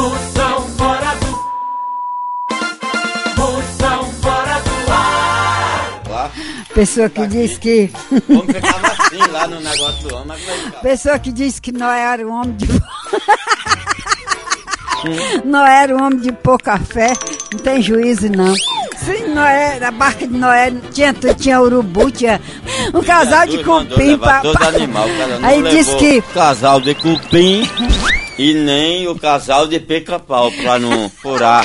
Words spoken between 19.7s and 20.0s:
a